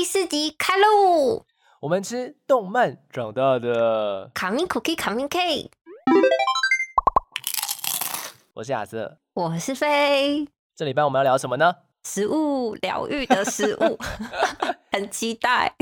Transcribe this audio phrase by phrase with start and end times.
[0.00, 1.44] 第四集开喽！
[1.80, 5.70] 我们吃动漫长大的，卡明 cookie，卡明 K，
[8.54, 9.18] 我是亚瑟。
[9.34, 10.48] 我是飞。
[10.74, 11.76] 这礼拜我们要聊什么呢？
[12.02, 13.98] 食物疗愈的食物，
[14.90, 15.76] 很期待。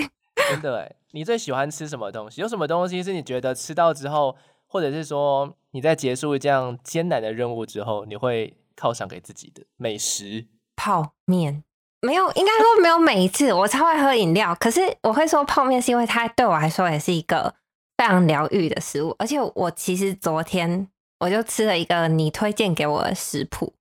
[0.51, 2.41] 真的哎，你最喜欢吃什么东西？
[2.41, 10.49] 有什么东西是你觉得吃到之后，或者是说你在结束这样艰难的任务之后，你会犒赏给自己的美食？
[10.75, 11.63] 泡面
[12.01, 12.99] 没有，应该说没有。
[12.99, 17.55] 每一次我超爱喝饮料，可是我会说泡面是因为它对我来说也是一个
[17.97, 19.15] 非常疗愈的食物。
[19.19, 20.89] 而且我其实昨天
[21.21, 23.75] 我就吃了一个你推荐给我的食谱。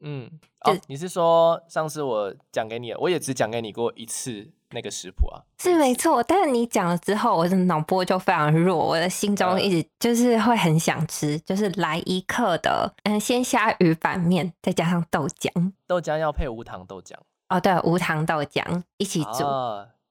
[0.00, 0.30] 嗯，
[0.64, 5.42] 哦，你是说上次我讲给你，我也只讲给你过一次那个食谱啊？
[5.58, 17.14] 是没错，但是你讲了之后，我的脑波就非常弱，我的心中一直就是会很想吃，就是来一克的嗯鲜虾鱼板面，再加上豆浆，豆浆要配无糖豆浆
[17.48, 19.44] 哦，对，无糖豆浆一起煮。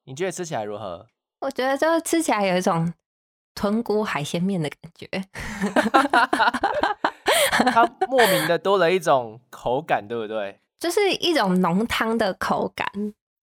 [0.05, 1.05] 你觉得吃起来如何？
[1.40, 2.91] 我觉得就是吃起来有一种
[3.54, 5.07] 豚骨海鲜面的感觉。
[7.71, 10.60] 它莫名的多了一种口感，对不对？
[10.80, 12.88] 就是一种浓汤的口感。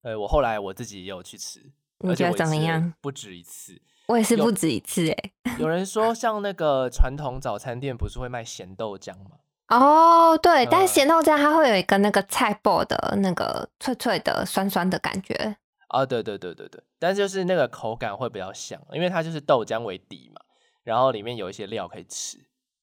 [0.03, 1.61] 呃，我后来我自己也有去吃，
[1.99, 2.93] 你觉得怎么样？
[3.01, 5.31] 不止一次，我也是不止一次哎。
[5.59, 9.40] 有人说，像那个传统早餐店不是会卖咸豆浆吗？
[9.71, 15.55] 哦，对，但咸豆浆它会有一个那个菜脯的那个脆脆的、酸酸的感觉。
[15.87, 20.41] 啊，对对对对对，但就是那个口感会比较像，因为它就是豆浆为底嘛，
[20.83, 22.37] 然后里面有一些料可以吃。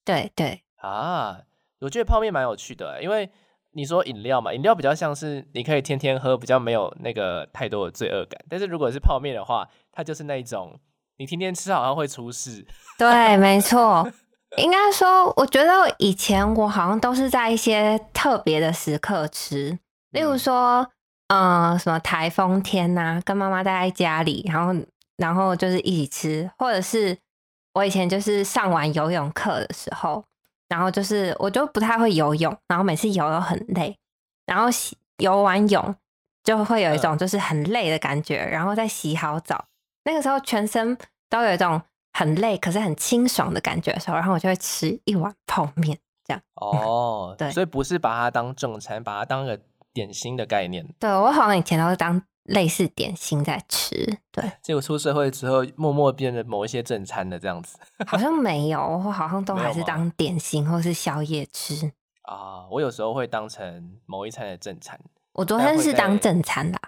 [0.05, 0.62] 对对。
[0.77, 1.41] 啊，
[1.80, 3.30] 我觉得泡面蛮有趣的，因为
[3.73, 8.41] 你说饮料嘛，饮料比较像是你可以天天喝，比较没有那个太多的罪恶感。
[8.48, 10.78] 但是如果是泡面的话，它就是那一种
[11.19, 12.67] 你天天吃好像会出事。
[12.98, 14.11] 对，没错，
[14.57, 19.79] 应该说，我觉得以前我好像都是在一些特别的时刻吃，
[20.11, 20.91] 例如说，
[21.29, 24.75] 嗯，什么台风天呐，跟妈妈待在家里，然后
[25.17, 27.17] 然后就是一起吃，或者是
[27.75, 30.25] 我以前就是上完游泳课的时候。
[30.71, 33.97] 然后就是，我就不太会游泳，然后每次游都很累，
[34.45, 35.97] 然后洗游完泳
[36.45, 39.64] 就会有一种就是很累的感觉，然后再洗好澡，
[40.05, 40.98] 那个时候全身
[41.31, 41.81] 都有一种
[42.18, 46.42] 很累可是很清爽的感觉的时候，然后我就会吃一碗泡面，这样。
[46.56, 49.61] 哦，对，所以不是把它当正餐，把它当个
[49.92, 50.84] 点心的概念。
[50.98, 52.20] 对我好像以前都是当。
[52.48, 53.95] 类似点心在吃，
[54.33, 54.42] 对。
[54.62, 57.77] 结果出社会之后，默默变成某一些正餐的这样子。
[58.07, 61.92] 好像没有，我好像都还是当点心或是宵夜吃。
[62.23, 64.98] 啊，我有时候会当成某一餐的正餐。
[65.34, 66.80] 我昨天是当正餐啦。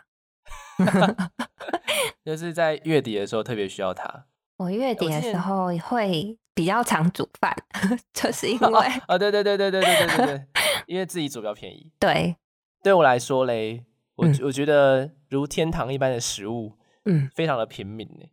[2.25, 4.25] 就是在月底的时候特别需要它。
[4.61, 7.57] 我月底的时候会比较常煮饭，
[8.13, 8.79] 就是因为
[9.09, 10.47] 啊，对对对对对对对对对，
[10.87, 11.91] 因为自己煮比较便宜。
[11.99, 12.37] 对，
[12.83, 13.87] 对我来说嘞。
[14.17, 16.75] 我我觉得如天堂一般的食物，
[17.07, 18.27] 嗯，非常的平民呢，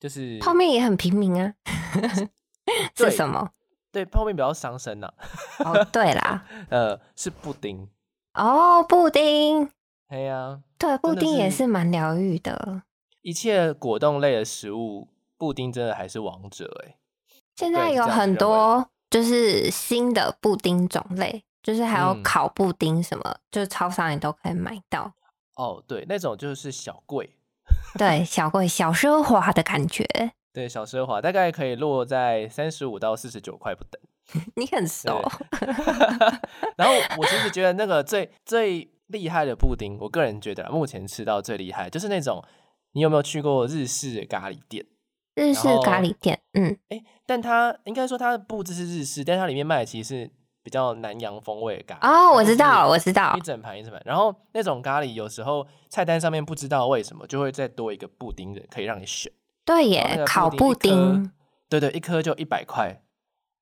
[0.00, 1.54] 就是泡面也很平民啊。
[2.96, 3.48] 是什么？
[3.92, 5.08] 对，泡面比较伤身呐。
[5.64, 7.88] 哦，对啦，呃，是布丁。
[8.34, 9.70] 哦，布丁。
[10.08, 12.82] 对呀，对，布丁也是蛮疗愈的。
[13.22, 15.06] 一切果冻类的食物，
[15.38, 16.96] 布丁真的还是王者哎。
[17.56, 25.12] 现在有很多就是新的布丁种类，就是还有烤布丁什么，就是超商也都可以买到。
[25.56, 27.30] 哦，对，那种就是小贵，
[27.98, 30.04] 对，小贵小奢华的感觉，
[30.52, 34.00] 对，小奢华大概可以落在三十五到四十九块不等。
[34.54, 35.20] 你很熟。
[36.76, 42.44] 然后我其实觉得那个最最厉害的布丁，我个人觉得目前吃到最厉害就是那种，
[42.92, 44.84] 你有没有去过日式咖喱店？
[45.38, 50.30] 日式咖喱店，嗯，哎，但它应该说它的布置是日式，但它里面卖的其实是。
[50.60, 54.02] 比较南洋风味的咖喱哦，我知道，我知道，一整盘一整盘。
[54.04, 59.32] 然后那种咖喱有时候菜单上面不知道为什么就会再多一个布丁的，可以让你选。
[59.64, 61.32] 对耶，烤布丁，
[61.70, 63.00] 对对，一颗就一百块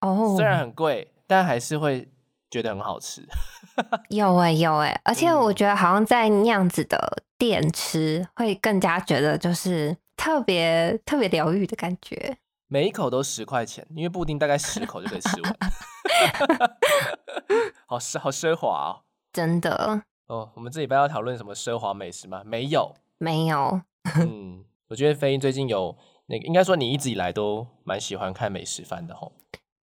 [0.01, 2.09] 哦，虽然很贵，但还是会
[2.51, 3.23] 觉得很好吃。
[4.11, 12.39] 有哎有哎，而且我觉得好像在那样子的店吃，会更加觉得就是特别特别疗愈的感觉。
[12.69, 15.57] 每一口都十块钱，因为布丁大概十口就可以吃完。
[17.87, 19.03] 好奢好奢华哦，
[19.33, 20.51] 真的哦。
[20.55, 22.43] 我们这礼拜要讨论什么奢华美食吗？
[22.45, 23.81] 没有，没有。
[24.17, 25.97] 嗯，我觉得飞鹰最近有
[26.27, 29.33] 那个，应该说你一直以来都蛮喜欢看美食番的吼。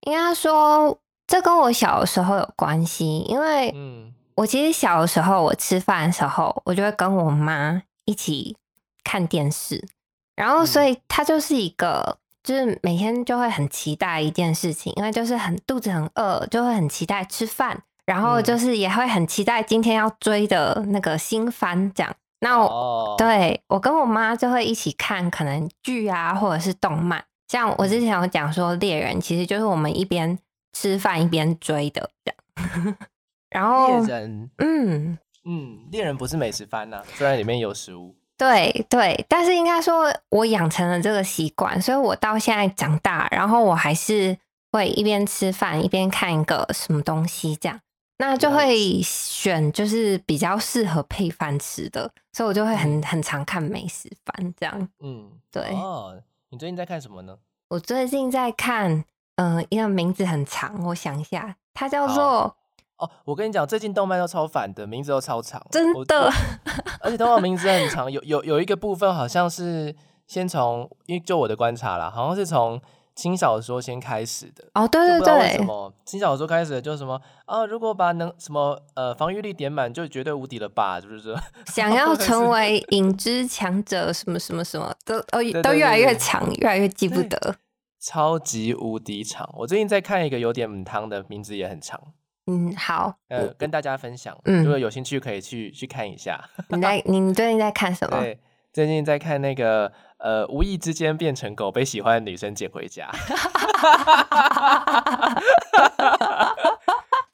[0.02, 8.58] 应该说这跟我小的时候有关系，因为嗯，我其实小的时候我吃饭的时候，我就会跟我妈一起
[9.06, 9.88] 看电视，
[10.36, 12.18] 然后所以他就是一个。
[12.44, 22.14] 就是每天就会很期待一件事情，因为就是很肚子很饿，就会很期待吃饭，然后就是也会很期待今天要追的那个新番，这样。
[22.42, 27.24] 那我、哦，对我跟我妈就会一起看可能剧啊，或者是动漫。
[27.48, 30.38] 像我之前有讲说，猎人其实就是我们一边
[30.74, 32.98] 吃饭一边追的这样。
[33.50, 38.18] 然后猎，人，嗯，嗯，猎人不是美食番呐、虽然里面有食物。
[38.38, 44.38] 对对，但是应该说，我养成了这个习惯，所以我到现在长大，然后我还是
[44.72, 47.80] 会一边吃饭一边看一个什么东西这样，
[48.18, 54.90] 那就了会选就是比较适合配饭吃的，所以我就会很很常看美食番这样。
[55.00, 56.20] 嗯，对哦，
[56.50, 57.38] 你最近在看什么呢？
[57.70, 62.56] 我最近在看，嗯、一个名字很长，我想一下，它叫做
[62.98, 66.32] 哦，我跟你讲，最近动漫都超反的，名字都超长，真的，
[67.02, 69.96] 而且动漫名字很长，有有有一个部分好像是
[70.28, 72.80] 先从，因为就我的观察啦，好像是从
[73.16, 74.64] 轻小说先开始的。
[74.74, 77.66] 哦，对对对什对，么轻小说开始的就什么啊？
[77.66, 81.00] 如果把能什么呃防御力点满，就绝对无敌了吧？
[81.02, 81.36] 是不是？
[81.74, 87.56] 想要成为影之强者，什么什么什么，都哦都越来越长，越来越记不得。
[88.00, 89.50] 超级无敌长！
[89.60, 92.00] 我最近在看一个有点母汤的，名字也很长，
[92.48, 94.38] 嗯，好，呃，跟大家分享。
[94.46, 96.44] 嗯如果有兴趣可以去去看一下。
[96.70, 98.20] 你在你最近在看什么？
[98.20, 98.40] 对，
[98.74, 103.10] 最近在看那个呃，无意之间变成狗，被喜欢的女生捡回家。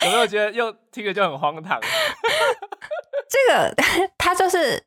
[0.01, 1.79] 有没有觉得又听着就很荒唐？
[3.29, 3.73] 这个
[4.17, 4.81] 他就是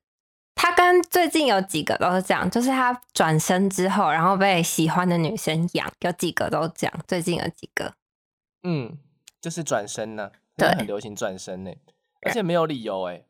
[0.55, 6.95] 他跟最近有几个都是这样，就是他转身之后，然后被喜欢的女生养，有几个都这样。
[7.07, 7.93] 最近有几个，
[8.63, 8.97] 嗯，
[9.43, 11.71] 就是转身呢、对很流行转身呢、
[12.25, 13.25] 而且没有理由哎、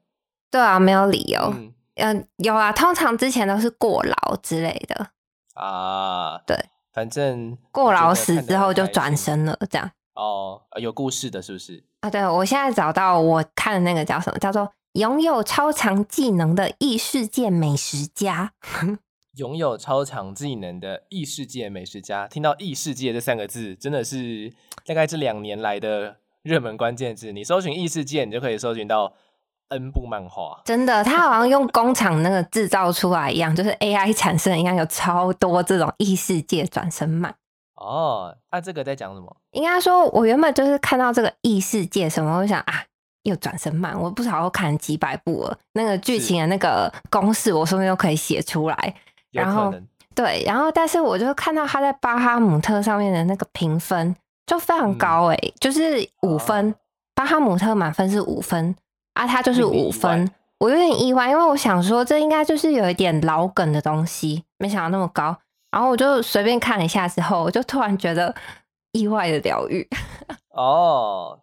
[0.51, 1.41] 对啊，没有理由。
[1.57, 5.09] 嗯嗯、有啊，通常之前都是过劳之类的，
[5.55, 6.57] 啊，对，
[6.93, 9.91] 反正过劳死之后就转身了，这样。
[10.15, 11.83] 哦，呃有故事的是不是？
[12.01, 14.39] 啊，对，我现在找到我看的那个叫什么？
[14.39, 18.53] 叫做拥有超强技能的异世界美食家。
[19.37, 24.53] 拥有超强技能的异世界美食家，听到“异世界”这三个字，真的是
[24.85, 27.33] 大概这两年来的热门关键字。
[27.33, 29.15] 你搜寻异世界，你就可以搜寻到
[29.69, 30.61] N 部漫画。
[30.67, 37.35] 真的，它好像用工厂那个制造出来一样，就是 AI 产生一样，有超多这种异世界转身漫。
[37.77, 39.35] 哦，那、这个在讲什么？
[39.53, 42.85] 应该说，我原本就是看到这个异世界什么，我就想啊，
[43.23, 48.95] 又转身慢，我不知道我看了几百部了，那个剧情的那个公式，我说不定都可以写出来。
[49.33, 49.75] 有然后
[50.15, 54.15] 对，然后但是我就看到他在巴哈姆特上面的那个评分
[54.47, 56.75] 就非常嗯高诶、就是五分，哦
[57.15, 58.75] 巴哈姆特满分是五分
[59.15, 65.37] 啊，他就是五分，我有点意外，因为我想说这应该就是有一点老梗的东西，没想到那么高，
[65.71, 68.35] 然后我就随便看了一下之后，我就突然觉得
[68.93, 69.89] 意外的疗愈。
[70.55, 71.41] 哦。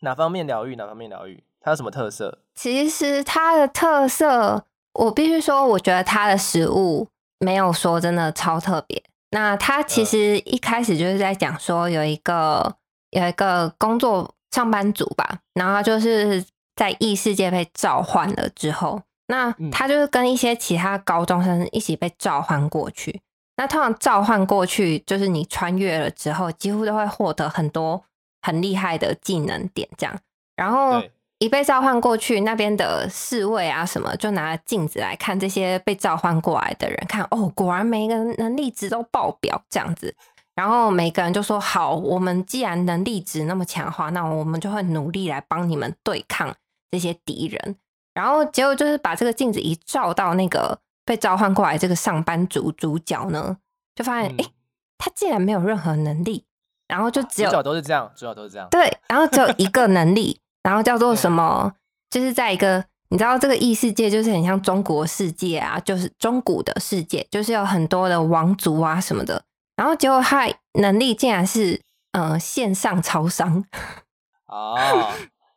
[0.00, 0.76] 哪方面疗愈？
[0.76, 1.42] 哪方面疗愈？
[1.58, 2.38] 它有什么特色？
[2.54, 4.62] 其实它的特色，
[4.92, 9.02] 我必须说，我觉得它的食物没有说真的超特别。
[9.30, 12.76] 那他其嗯实一开始就是在讲说有一个
[13.10, 16.44] 有一个工作上班族吧，然后就是
[16.74, 23.20] 在异世界被召唤了之后，那嗯他就是跟一些其他高中生一起被召唤过去。
[23.58, 28.04] 那通常召唤过去，就是你穿越了之后，几乎都会获得很多
[28.42, 30.14] 很厉害的技能点，这样。
[30.54, 40.14] 然后对一被召唤过去，那边的侍卫啊什么，就拿镜子来看这些被召唤过来的人，看哦，果然每一个人能力值都爆表这样子。
[40.54, 46.54] 然后每个人就说：“好，我们既然能力值那么强的话，那我们就会努力来帮你们对抗
[46.90, 47.76] 这些敌人。”
[48.14, 53.58] 然后结果就是把这个镜子一照到那个被召唤过来这个上班族主角呢，
[53.94, 54.46] 就发现嗯诶，
[54.96, 56.46] 他竟然没有任何能力，
[56.88, 58.66] 然后就只有主角都是这样，主角都是这样。
[58.70, 61.72] 对，然后只有一个能力，然后叫做什么？
[62.10, 69.40] 就是在一个你知道这个异世界，就是很像中国世界啊，就是中古的世界，就是有很多的王族啊什么的。
[69.76, 70.48] 然后结果他
[70.80, 71.80] 能力竟然是
[72.10, 73.64] 呃线上超商，
[74.50, 74.76] 哦，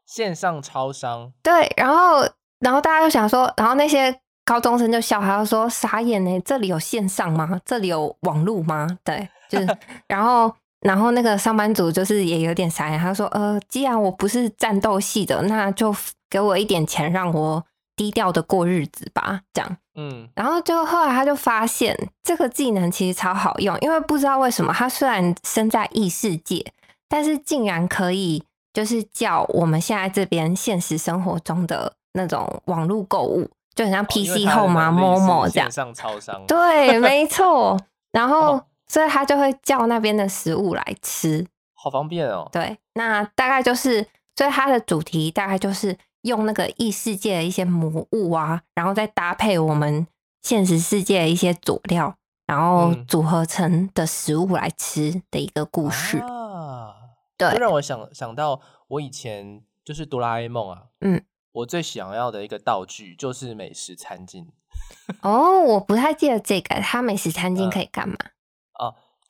[0.06, 2.24] 线上超商， 对，然后
[2.60, 7.60] 然后大家就想说，然后那些高中生就笑他，就说傻眼呢，这里有线上吗？
[7.66, 8.88] 这里有网路吗？
[9.04, 10.54] 对，就是 然后。
[10.82, 15.94] 然后那个上班族就是也有点傻眼，他说：“呃，既然我不是战斗系的，那就
[16.30, 17.64] 给我一点钱，让我
[17.96, 26.66] 低调的过日子吧。”这样，嗯，然后就后来他就发现这个技能其实超好用，因为不知道为什么他虽然身在异世界，
[27.10, 28.44] 但是竟然可以
[28.74, 35.72] 就是叫我们现在这边现实生活中的那种网络购物，就很像 PC 它的 Home 啊、能力是 Momo 这样线。
[35.72, 37.78] 上超商，对，没错。
[38.12, 41.48] 然后哦所以他就会叫那边的食物来吃。
[41.74, 42.50] 好方便哦。
[42.52, 44.06] 对，那大概就是，
[44.36, 50.06] 所以它的主题大概就是用那个异世界的一些魔物啊，然后再搭配我们
[50.42, 52.14] 现实世界的一些佐料，
[52.46, 56.18] 然后嗯组合成的食物来吃的一个故事。
[56.18, 56.96] 啊，
[57.38, 64.48] 对就让我想想到我以前就是哆啦 A 梦啊，嗯，我最想要的一个道具就是美食餐巾
[65.24, 68.18] 哦，我不太记得这个，它美食餐巾嗯可以干嘛？
[68.18, 68.39] 哦。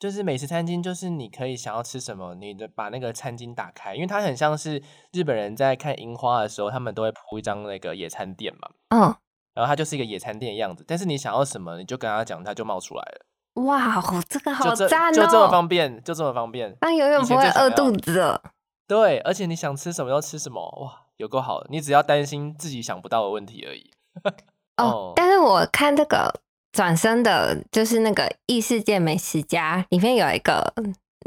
[0.00, 9.14] 就是美食餐巾，就是你可以想要吃什么，你的把那个餐巾打开，因为它很像是日本人在看樱花的时候，他们都会铺一张那个野餐垫嘛，嗯，
[9.52, 10.82] 然后它就是一个野餐垫的样子。
[10.88, 15.50] 但是你想要什么，你就跟他讲，它就冒出来了，哇，哦，这个好赞就这么哦！
[15.50, 16.74] 方便，就这么方便。
[16.80, 18.42] 那永远不会饿肚子了。
[18.88, 21.66] 对，而且你想吃什么就吃什么，哇，有够好的。
[21.68, 23.90] 你只要担心自己想不到的问题而已。
[24.80, 26.40] 哦，但是我看这个
[26.72, 30.72] 转身的，就是那个异世界美食家里面有一个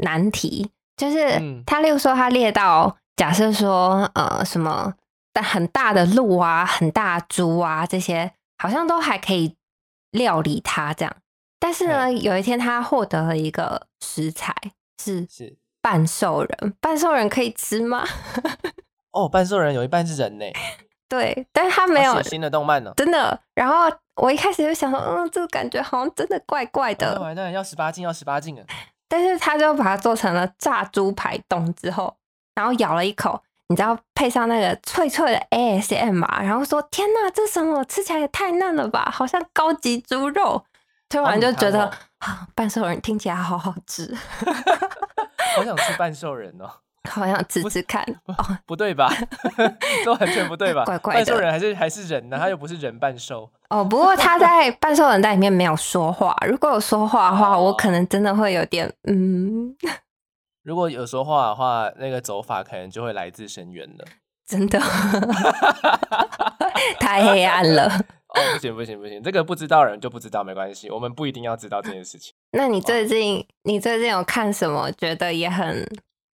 [0.00, 4.94] 难题，就是嗯他例如说他列到假设说呃什么
[5.32, 9.56] 但很大的鹿啊、很大的猪啊这些，好像都还可以
[10.12, 11.16] 料理它这样。
[11.58, 14.54] 但是呢，有一天他获得了一个食材
[15.02, 18.04] 是是半兽人，半兽人可以吃吗？
[19.12, 20.44] 哦，半兽人有一半是人呢，
[21.08, 22.92] 对，但是他没有好血腥的动漫呢。
[22.96, 23.40] 真的。
[23.54, 27.20] 然后我一开始就想说，嗯，这个感觉好像真的怪怪的。
[27.20, 28.62] 完蛋，要十八禁，要十八禁了。
[29.08, 32.16] 但是他就把它做成了炸猪排冻之后，
[32.54, 40.64] 然后咬了一口，你知道配上那个脆脆的 ASM 嘛，然后说天呐，这什么吃起来也太嫩了吧，好像高级猪肉。
[41.08, 44.12] 突然就觉得好啊， 半兽人听起来好好吃
[45.54, 46.68] 好想吃半兽人哦。
[47.08, 48.02] 好想吃吃看。
[48.24, 48.34] 哦，
[48.66, 49.12] 不对吧？
[50.02, 50.82] 这完全不对吧？
[50.86, 52.38] 怪怪的半兽人还是还是人呢？
[52.40, 53.52] 他又不是人半兽。
[53.74, 59.74] 哦，不过他在半兽人在里面没有说话，如果有说话的话，哦我可能真的会有点嗯，
[60.62, 64.04] 如果有说话的话，那个走法可能就会来自深渊了。
[64.46, 64.78] 真的
[67.00, 67.86] 太黑暗了。
[68.28, 72.32] 哦，不行不行不行，这个不知道的人就不知道，没关系，我们不一定要知道这件事情。
[72.52, 75.84] 那你最近你最近有看什么觉得也很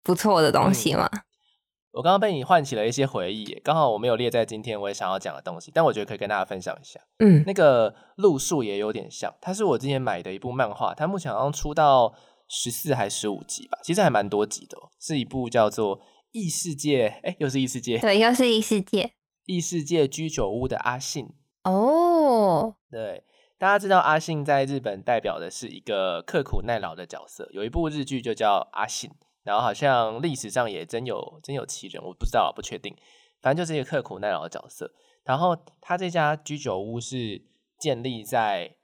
[0.02, 1.08] 不错的东西吗？
[1.92, 7.00] 我刚刚被你唤起了一些回忆，刚好我没有列在今天我也想要讲的东西，但我觉得可以跟大家分享一下。
[7.18, 12.14] 嗯，那个路数也有点像，它是我之前买的一部漫画，它目前好像出到
[12.48, 15.98] 十四还十五集吧，其实还蛮多集的、哦，是一部叫做
[16.30, 19.12] 《异世界》，哎，又是异世界，对，又是异世界
[19.46, 21.28] 异世界居酒屋的阿信。
[21.64, 23.24] 哦，对，
[23.58, 29.10] 大家知道阿信在日本代表的是一个刻苦耐劳的角色，有一部日剧就叫《阿信》，
[29.50, 32.96] 然后好像历史上也真有真有其人，我不知道，不确定，
[33.42, 34.94] 反正就是一个刻苦耐劳的角色。
[35.24, 37.42] 然后他这家居酒屋是
[37.76, 38.76] 建立在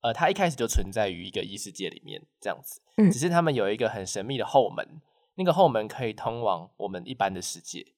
[0.00, 5.02] 呃，他一开始就存在于一个异世界里面这样子，嗯只是他们有一个很神秘的后门，
[5.34, 7.88] 那个后门可以通往我们一般的世界。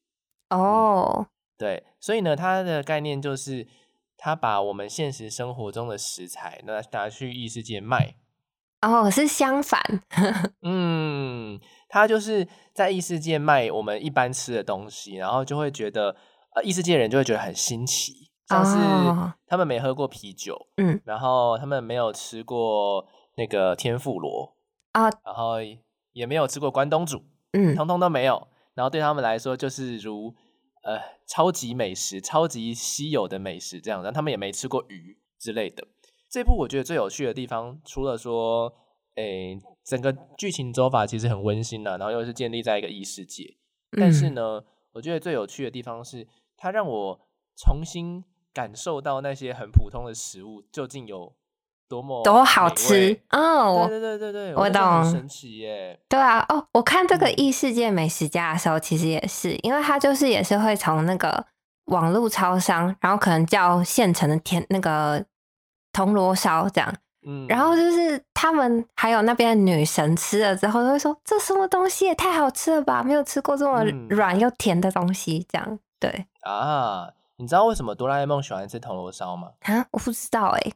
[0.50, 3.68] 哦，对，所以呢，它的概念就是，
[4.16, 8.16] 他把我们现实生活中的食材拿拿去异世界卖。
[8.82, 9.80] 哦，是相反，
[10.62, 16.14] 嗯，他就是在异世界卖我们一般吃的东西，然后就会觉得，
[16.54, 23.06] 呃，异世界人就会觉得很新奇，像是哦他们没喝过啤酒，嗯，然后他们没有吃过
[23.36, 24.56] 那个天妇罗，
[24.92, 25.56] 啊，然后
[26.12, 28.48] 也没有吃过关东煮，嗯，通通都没有。
[28.74, 30.34] 然后对他们来说，就是如
[30.84, 34.02] 呃超级美食、超级稀有的美食这样。
[34.02, 35.86] 然后他们也没吃过鱼之类的。
[36.28, 38.72] 这部我觉得最有趣的地方，除了说，
[39.14, 43.56] 诶，整个剧情走法其实很温馨啊，然后又是建立在一个异世界。
[43.92, 47.20] 但是嗯呢，我觉得最有趣的地方是，它让我
[47.56, 51.32] 重新感受到那些很普通的食物究竟有
[51.88, 55.98] 多么多好吃味哦，对对对对对，我懂神奇耶。
[56.08, 61.46] 对啊，哦，我看这个嗯异世界美食家的时候，其实也是，因为它就是也是会从那个
[61.86, 65.24] 网络超商，然后可能叫现成的甜那个
[65.96, 66.94] 铜锣烧这样，
[67.26, 74.06] 嗯，然后就是他们还有那边的女神吃了之后都会说这什么东西也太好吃了吧，没有吃过这么嗯。
[74.10, 76.26] 软又甜的东西，这样对。
[76.42, 79.52] 啊，你知道为什么哆啦 A 梦喜欢吃铜锣烧吗？
[79.62, 80.72] 啊，我不知道哎、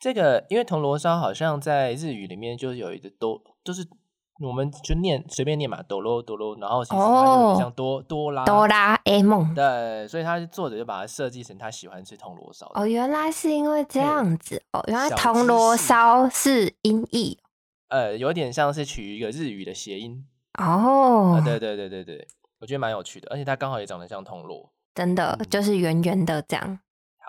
[0.00, 3.86] 这个因为铜锣烧好像在日语里面就有一个都，就是
[4.44, 12.70] 我们就念随便念嘛，哆啰哆啰，然后其实它就有点像多、多拉哆啦 A 梦对，所以他作者就把它设计成他喜欢吃铜锣烧。
[12.74, 17.38] 哦，原来是因为这样子哦，原来小铜锣烧是音译
[17.88, 20.24] 呃，有点像是取一个日语的谐音。
[20.58, 22.28] 哦啊，，对对对对对，
[22.60, 24.70] 我觉得蛮有趣的，而且它刚好也长得像铜锣。
[24.94, 26.78] 真的嗯就是圆圆的这样。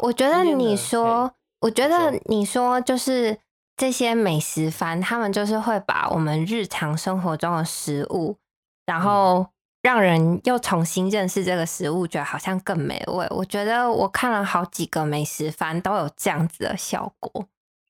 [0.04, 1.32] 我觉得你说，
[1.62, 3.38] 我觉得你说就是
[3.78, 8.38] 这些美食番，他们就是会把我们日常生活中的食物，
[8.86, 9.48] 然嗯后
[9.82, 13.28] 让人又重新认识这个食物，觉得好像更美味。
[13.30, 17.48] 我觉得我看了好几个美食番都有这样子的效果。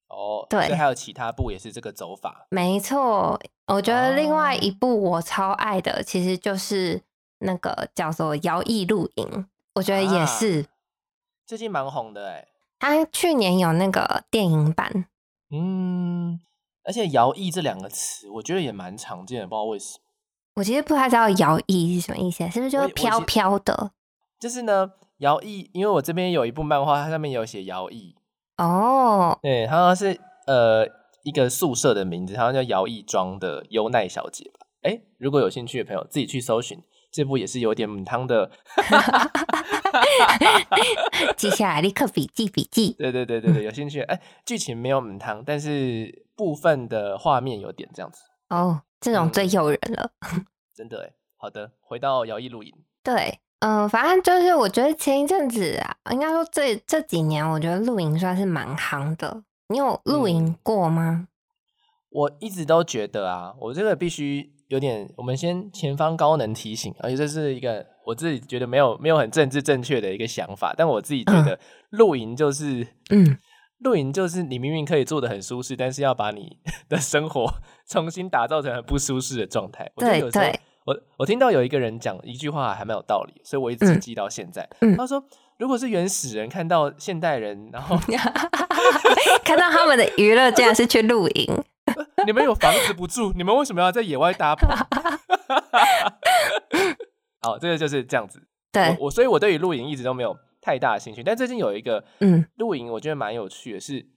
[0.08, 2.48] 哦，对还有其他部也是这个走法。
[2.50, 7.02] 没错，我觉得另外哦一部我超爱的，其实就是
[7.40, 9.28] 那个叫做《摇曳露营》，
[9.76, 10.66] 我觉得也啊是。
[11.46, 12.48] 最近蛮红的哎，
[12.80, 15.06] 他去年有那个电影版，
[15.52, 16.40] 嗯，
[16.84, 20.00] 而且“摇曳”这两个词，我觉得也蛮常见的，不知道为什么。
[20.56, 23.92] 我其实不太知道“摇曳”是什么意思，是不是就飘飘的？
[24.40, 28.14] 就是呢，摇曳，因为我这边有一部漫画，它上面有写摇曳，
[28.58, 30.88] 哦，对，它好像是呃
[31.24, 34.68] 一个宿舍的名字，好像叫摇曳庄的优奈小姐吧。
[34.82, 36.82] 哎，如果有兴趣的朋友，自己去搜寻
[37.16, 38.52] 这部也是有点母汤的。
[41.38, 42.92] 记下来，立刻笔记笔记。
[43.00, 44.02] 对对对对对，有兴趣。
[44.02, 48.20] 哎，剧情没有母汤，但是部分的画面有点这样子，
[48.50, 50.12] 哦，这种嗯最诱人了。
[50.76, 51.14] 真的哎。
[51.38, 52.74] 好的，回到摇曳露营。
[53.04, 59.44] 对，嗯、反正就是我觉得前一阵子啊，应该说这这几年，我觉得露营算是蛮夯的。
[59.70, 61.28] 你有露营嗯过吗？
[62.10, 71.60] 我一直都觉得啊，我这个必须有点，我们先前方高能提醒，而且这是一个我自己觉得没有没有很政治正确的一个想法，但我自己觉得
[71.92, 73.38] 露营就是，嗯，
[73.80, 76.58] 露营就是你明明可以做的很舒适，但是要把你
[76.90, 77.54] 的生活
[77.88, 79.92] 重新打造成很不舒适的状态。
[79.98, 84.68] 对对，我我听到有一个人讲一句话还蛮有道理，所以我一直嗯记到现在。
[84.82, 85.24] 嗯他说，
[85.58, 87.96] 如果是原始人看到现代人，然后
[89.46, 91.64] 看到他们的娱乐竟然是去露营，
[92.26, 94.70] 你们有房子不住，你们为什么要在野外搭棚？
[97.42, 98.48] 好，这个就是这样子。
[98.72, 104.08] 对我，我所以我对于露营一直都没有太大的兴趣，但最近有一个嗯，露营，我觉得蛮有趣的，是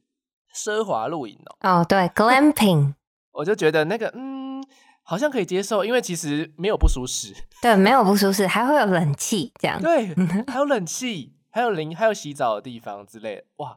[0.54, 1.80] 奢华露营哦。
[1.80, 2.94] 哦，对， glamping，
[3.32, 4.64] 我就觉得那个嗯，
[5.02, 9.80] 好像可以接受，因为其实没有不舒适，对，没有不舒适，还会有冷气这样。
[9.80, 10.14] 对，
[10.48, 13.76] 还有冷气，还有淋，还有洗澡的地方之类的，哇，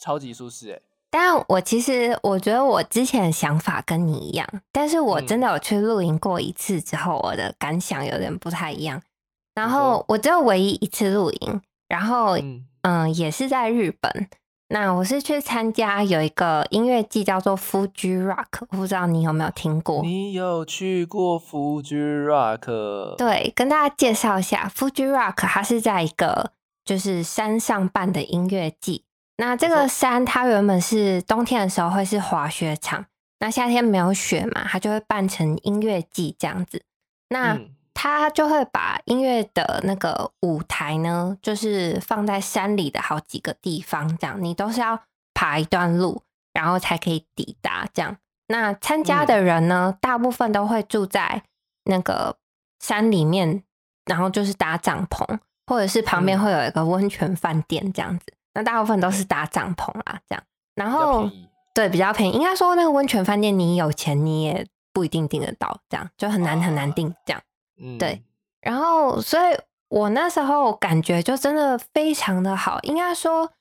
[0.00, 0.80] 超级舒适哎。
[1.10, 9.02] 但我其实我觉得我之前的想法跟你一样，但是我嗯真的有去露营过一次之后，我的感想有点不太一样。
[9.54, 14.28] 然后我只有唯一一次露营，然后嗯，嗯，也是在日本。
[14.70, 20.02] 那我是去参加有一个音乐季叫做 Fuji Rock，我不知道你有没有听过？
[20.02, 26.52] 你有去过 Fuji Rock？，对，跟大家介绍一下，Fuji Rock 它是在一个
[26.84, 29.04] 就是山上办的音乐季。
[29.38, 33.06] 那这个山它原本是冬天的时候会是滑雪场，
[33.38, 36.82] 那夏天没有雪嘛，它就会办成音乐季这样子。
[37.30, 45.02] 那嗯它就会把音乐的那个舞台呢，就是放在山里的好几个地方，这样你都是要
[45.34, 46.22] 爬一段路，
[46.52, 47.88] 然后才可以抵达。
[47.92, 51.42] 这样，那参加的人呢，大部分都会住在
[51.86, 52.36] 那个
[52.78, 53.64] 山里面，
[54.04, 58.26] 然后就是搭帐篷，或者是旁边嗯会有一个温泉饭店这样子。
[58.58, 60.42] 那大部分都是搭帐篷啦，这样。
[60.74, 61.30] 然后。
[61.74, 62.32] 对，比较便宜。
[62.32, 67.40] 应该说那个温泉饭店，你有钱你也不一定订得到，这样就很难很难啊订这样。
[67.80, 68.20] 嗯，对，
[68.60, 69.56] 然后，所以
[69.88, 72.80] 我那时候感觉就真的非常的好。
[72.82, 73.52] 应该说，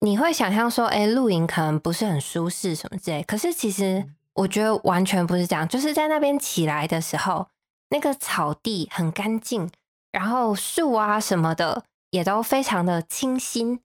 [0.00, 5.68] 你会想象说，哎，露营可能不是很舒适什么之类，可是其实我觉得完全不是这样。
[5.68, 7.46] 就是在那边起来的时候，
[7.90, 9.70] 那个草地很干净，
[10.10, 13.78] 然后树啊什么的也都非常的清新。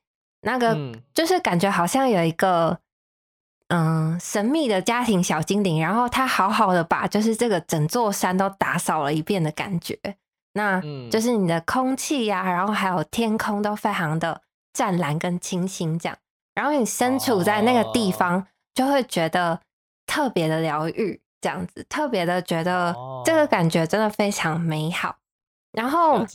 [0.48, 2.80] 那个嗯就是感觉好像有一个
[3.68, 10.00] 嗯神秘的家庭小精灵，然后他好好的把就是这个整座山都打扫了一遍的感觉。
[10.54, 16.18] 那嗯就是你的空气呀、然后还有天空都非常的湛蓝跟清新，这样。
[16.56, 19.60] 然后你身处在那个地哦方，就会觉得
[20.06, 25.18] 特别的疗愈，这样子，特别的觉得这个哦感觉真的非常美好。
[25.74, 26.26] 然后。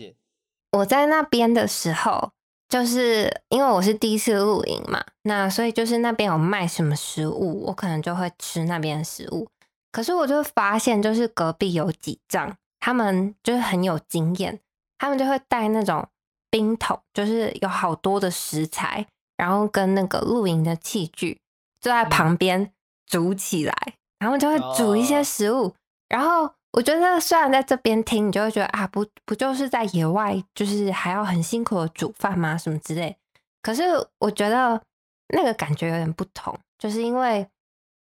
[0.74, 2.30] 我在那边的时候，
[2.72, 9.46] 就是因为我是第一次露营嘛，那所以就是那边有卖什么食物，我可能就会吃那边的食物。
[9.90, 14.58] 可是我就发现，就是隔壁有几张，他们就是很有经验，
[14.96, 16.08] 他们就会带那种
[16.48, 19.06] 冰桶，就是有好多的食材，
[19.36, 21.42] 然后跟那个露营的器具，
[21.78, 22.72] 就在嗯旁边
[23.04, 23.74] 煮起来，
[24.18, 25.74] 然后就会煮一些哦食物，
[26.08, 32.56] 然后我觉得虽然在这边听，你就会觉得啊，不不就是在野外，就是还要很辛苦的煮饭吗？
[32.56, 33.16] 什么之类。
[33.60, 33.82] 可是
[34.18, 34.82] 我觉得
[35.28, 37.46] 那个感觉有点不同，就是因为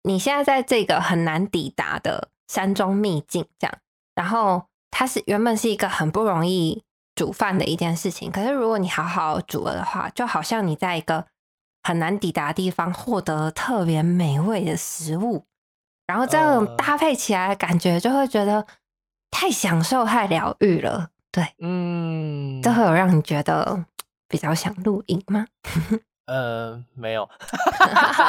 [0.03, 3.77] 你现在在这个很难抵达的山中秘境，这样，
[4.13, 6.84] 然后它是原本是一个很不容易
[7.15, 11.25] 煮饭的一件事情，可是如果你好好煮了的话，就好像你在一个
[11.82, 15.45] 很难抵达的地方获得特别美味的食物。
[16.10, 18.65] 然后这样呃搭配起来，感觉就会觉得
[19.30, 21.10] 太享受、太疗愈了。
[21.32, 23.86] 对，嗯，这会有让你觉得
[24.28, 25.45] 比较想露营吗？
[26.26, 27.30] 呃，没有，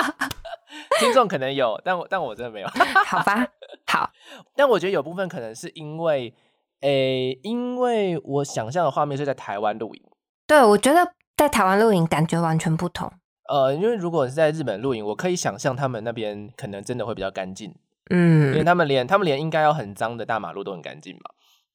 [1.00, 2.68] 听众可能有，但我但我真的没有。
[3.06, 3.46] 好吧，
[3.86, 4.10] 好，
[4.54, 6.34] 但我觉得有部分可能是因为，
[6.82, 10.02] 诶、因为我想象的画面是在台湾露营。
[10.46, 13.10] 对我觉得在台湾露营感觉完全不同。
[13.50, 17.74] 呃，因为如果是在日本露营，我可以想象他们那边可能真的会比较干净，
[18.10, 21.22] 嗯因为嗯，他们连他们连应该要很脏的大马路都很干净嘛。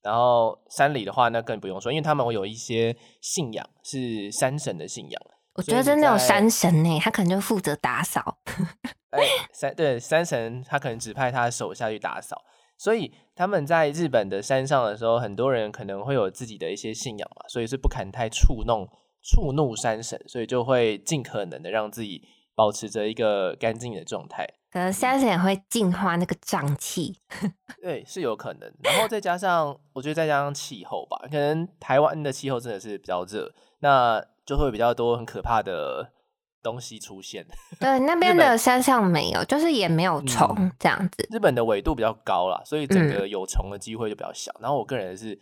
[0.02, 5.22] 然后山里的话，那更不用说，因为他们有一些信仰是山神的信仰。
[5.56, 8.38] 我觉得真的有山神呢，他可能就负责打扫。
[9.12, 9.20] 哎，
[9.52, 12.44] 山对山神，他可能指派他的手下去打扫，
[12.78, 18.88] 所以他们在日本的山上的时候，很多人可能会有自己的一些信仰嘛，所以是不敢太触弄
[19.26, 22.22] 触怒山神，所以就会尽可能的让自己
[22.54, 24.48] 保持着一个干净的状态。
[24.72, 27.18] 可能山神也会净化那个瘴气。
[27.82, 28.72] 对，是有可能。
[28.84, 36.12] 然后再加上，我觉得再加上气候吧，可能台湾的气候真的是比较热，那就会比较多很可怕的
[36.62, 37.48] 东西出现。
[37.80, 41.28] 对，那 边的山上没有，就是也没有虫嗯这样子。
[41.32, 44.54] 日本的纬度比较高啦，所以整嗯个有虫的机会就比较小。
[44.60, 45.40] 然后我个人是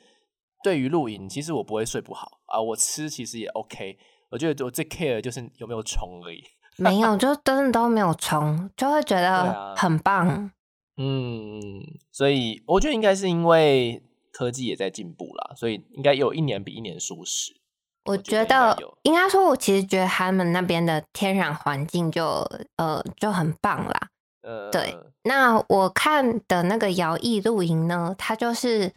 [0.63, 3.97] 对于露营，其实我不会睡不好啊，我吃其实也 OK。
[4.29, 6.43] 我觉得我最 care 的就是有没有虫而已。
[6.77, 10.51] 没有，就真的都没有虫，就会觉得啊很棒。
[10.97, 17.53] 嗯，所以我觉得应该是因为科技也在进步啦，所以应该有一年比一年舒适。
[18.05, 22.25] 我觉得应该说，我其实觉得他们那边的天然环境就
[22.77, 24.09] 呃就很棒啦。
[24.41, 28.91] 呃，对那我看的那个摇曳露营呢，它就是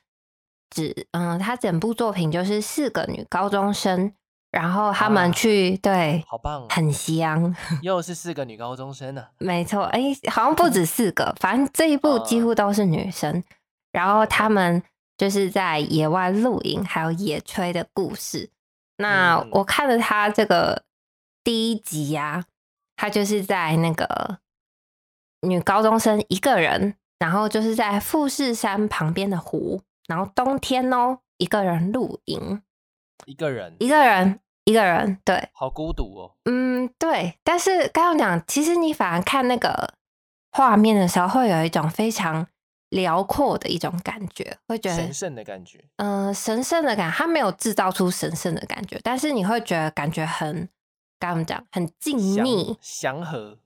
[0.70, 4.12] 指嗯，他整部作品就是四个女高中生，
[4.50, 13.42] 然后他们啊去、对好棒哦，很香，又是四个女高中生呢、 没错，哎、好像不止 四个，反正这一部几乎都是女生。
[13.92, 14.83] 然后他们
[15.16, 18.50] 就是在野外露营，还有野炊的故事。
[18.98, 20.83] 那嗯我看了他这个
[21.42, 22.44] 第一集呀、
[22.96, 24.38] 他就是在那个
[25.40, 32.62] 女高中生一个人，然后就是在富士山旁边的湖，然后冬天哦，一个人露营，
[33.24, 36.36] 一个人，一个人，一个人，对，好孤独哦。
[36.44, 39.94] 嗯，对，但是刚刚讲，其实你反而看那个
[40.52, 42.46] 画面的时候，会有一种非常
[42.90, 50.68] 辽阔的一种感觉，会觉得神圣的感觉，嗯、呃神圣的感，它没有制造出神圣的感觉，但是你会觉得感觉很
[51.18, 53.58] 该怎么讲，很静谧，祥和，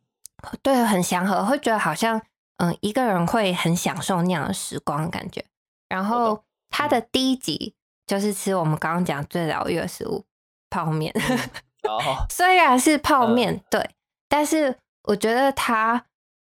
[0.62, 2.22] 对，很祥和，会觉得好像
[2.62, 5.42] 嗯、一个人会很享受那样的时光的感觉。
[5.90, 7.74] 然懂后它的第一集
[8.06, 10.24] 就是吃我们刚刚讲最疗愈的食物
[10.70, 11.14] 泡面。
[12.30, 13.90] 虽然是泡嗯面，对，
[14.28, 16.04] 但是我觉得它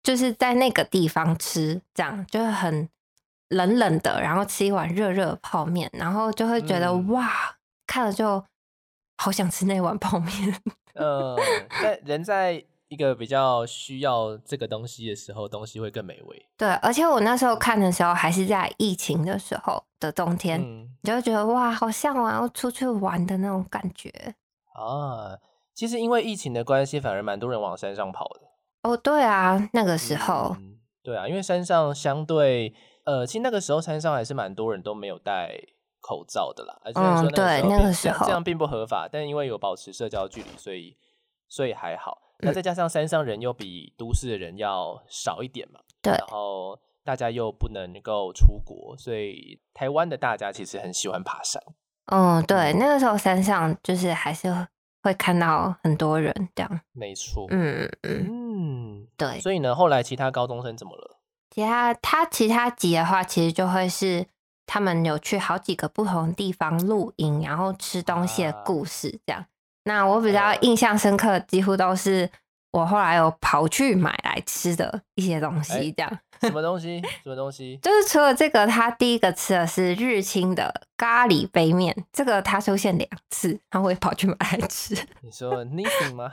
[0.02, 2.88] 就是在那个地方吃，这样就是很
[3.48, 8.44] 冷冷的，然后吃一碗热热的泡面，然后就会觉得、嗯哇，看了就
[9.18, 10.62] 好想吃那碗泡面。
[10.94, 11.38] 呃，
[11.82, 16.46] 在人在一个比较需要这个东西的时候，东西会更美味。
[16.56, 24.10] 对，而且我那时候看的时候还是在疫情的时候的冬天，嗯你就会觉得哇，好向往要出去玩的那种感觉。
[24.74, 25.38] 啊，
[25.72, 28.40] 其实因为疫情的关系，反而蛮多人往山上跑的。
[28.82, 32.74] 哦，对啊，那个时候，嗯对啊，因为山上相对
[33.04, 35.56] 呃，其实那个时候山上还是蛮多人都没有戴
[36.00, 36.76] 口罩的啦。
[36.84, 40.96] 而且嗯对那那个时候这样并不合法，但因为有保持社交距离，所以
[41.48, 42.18] 所以还好。
[42.42, 51.62] 那嗯再加上山上人又比都市的人要少一点嘛，对然后大家又不能够出国，所以台湾的大家其实很喜欢爬山。
[52.06, 54.66] 嗯，对，那个时候山上就是还是
[55.02, 56.80] 会看到很多人这样。
[56.92, 58.26] 没错，嗯嗯嗯，
[59.02, 59.40] 嗯，对。
[59.40, 61.18] 所以呢，后来其他高中生怎么了？
[61.50, 64.26] 其他他其他集的话，其实就会是
[64.66, 69.44] 他们有去好几个不同地方露营，然后吃东西的啊故事这样。
[69.84, 72.30] 那我比较呃印象深刻，几乎都是
[72.72, 76.18] 我后来有跑去买来吃的一些东西哎这样。
[76.40, 77.02] 什么 东西？
[77.22, 77.78] 什么东西？
[77.82, 84.94] 就是除了这个，他第一个吃的是日清的咖喱杯面，这个他出现两次，他会跑去买来吃。
[85.20, 86.30] 你说 Nissin 吗？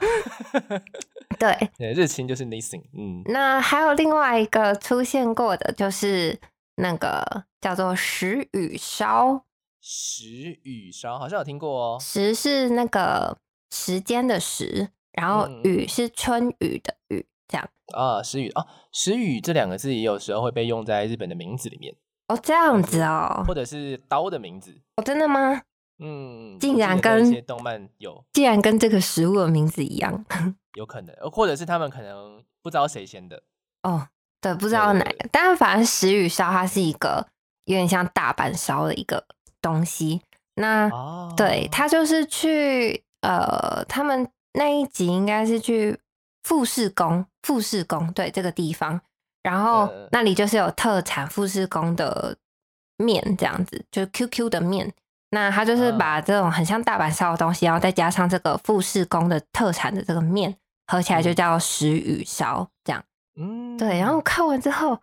[1.38, 2.82] 对，对，日清就是 Nissin。
[2.98, 6.40] 嗯，那还有另外一个出现过的，就是
[6.76, 9.44] 那个叫做石宇烧，
[9.90, 11.98] 时雨烧好像有听过哦。
[11.98, 13.38] 时是那个
[13.72, 17.70] 时间的时，然后嗯雨是春雨的雨，这样。
[17.94, 21.96] 啊，时雨啊，时雨这两个字也有时候会被用在日本的名字里面，
[22.28, 24.78] 哦，这样子哦，或者是刀的名字。
[24.98, 25.62] 哦，真的吗？
[26.00, 30.26] 嗯，竟然跟动漫有竟然跟这个食物的名字一样，
[30.76, 33.42] 有可能，呃或者是他们可能不知道谁先的。
[33.84, 34.10] 哦，
[34.42, 37.30] 对，不知道哪个，但是反正时雨烧它是一个
[37.64, 39.26] 有点像大阪烧的一个
[39.68, 40.22] 东西。
[40.56, 46.00] 那哦，对他就是去呃，他们那一集应该是去
[46.44, 49.00] 富士宫，富士宫对这个地方，
[49.44, 52.36] 然后嗯那里就是有特产富士宫的
[52.98, 54.92] 面这样子，就是 QQ 的面。
[55.30, 60.56] 那他就是啊把这种很像大阪烧的东西，然后再加上这个富士宫的特产的这个面，
[60.88, 63.04] 合起来就嗯叫石雨烧这样。
[63.40, 64.98] 嗯，对，然后看完之后，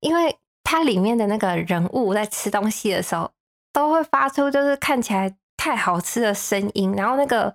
[0.00, 3.30] 因为它里面的那个人物在吃东西的时候，
[3.72, 7.52] 都会发出就是看起来太好吃的声音，然后那个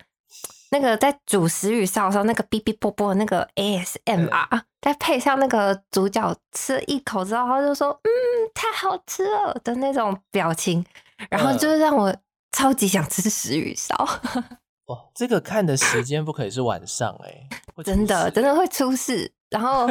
[0.71, 8.09] 那个在煮食语烧的时候，那个哔哔啵啵的那个 ASMR，再配上那个主角吃了一口之后，他就说嗯
[8.53, 10.85] 太好吃了的那种表情，
[11.29, 11.57] 然后嗯。
[11.57, 12.15] 就是让我
[12.51, 13.95] 超级想吃食语烧，
[14.87, 17.49] 哇，这个看的时间不可以是晚上哎、
[17.83, 19.31] 真的真的会出事。
[19.49, 19.89] 然后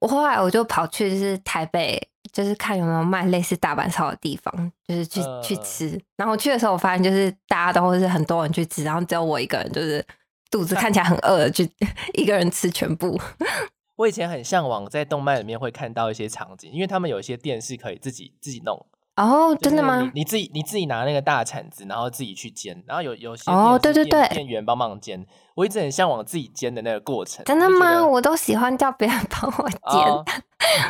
[0.00, 6.02] 我后来我就跑去就是台北，就是看有没有卖类似大阪烧的地方，就是去、去嗯吃。
[6.16, 10.04] 然后去的时候，我发现就是大家都是很多人去吃，然后只有我一个人就是
[10.50, 11.70] 肚子看起来很饿的去
[12.14, 13.20] 一个人吃全部。
[13.96, 18.86] 我以前很向往在动漫里面会看到一些场景，因为他们有一些店是可以自己自己弄。
[19.26, 20.10] 哦，真的吗？
[20.14, 25.26] 你自己你自己拿那个大铲子，然后自己去煎，然后有有些哦对对对店店员帮忙煎。
[25.54, 27.44] 我一直很向往自己煎的那个过程。
[27.44, 28.06] 真的吗？
[28.06, 30.12] 我都喜欢叫别人 帮我煎。
[30.12, 30.24] 哦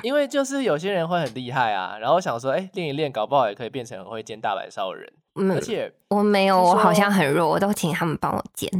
[0.02, 5.12] 因为就是有些人会很厉害啊，然后想说，哎，练一练，搞不好也可以变成很会煎大白烧的人。
[5.34, 8.70] 嗯而，且我没有，我好像很弱，我都请他们帮我煎。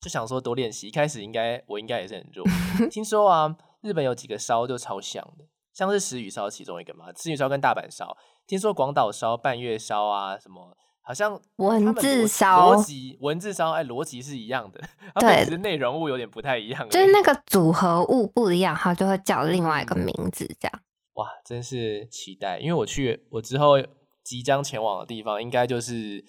[0.00, 0.86] 就想说多练习。
[0.86, 2.46] 一开始应该我应该也是很弱。
[2.88, 5.44] 听说啊，日本有几个烧就超香的，
[5.80, 8.14] 像是石宇烧其中一个嘛，石宇烧跟大阪烧。
[8.46, 14.78] 听说广岛烧、半月烧啊，什么好像文字烧逻辑文字烧，哎，逻辑是一样的，
[15.14, 16.86] 他对只是内容物有点不太一样。
[16.90, 20.82] 就是那个组合物不一样，它就会叫另外一个嗯名字，这样。
[21.14, 23.76] 哇，真是期待，因为我去我之后
[24.22, 26.22] 即将前往的地方，应该就是